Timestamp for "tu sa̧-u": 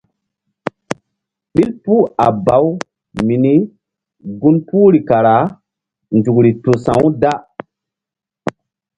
6.63-7.07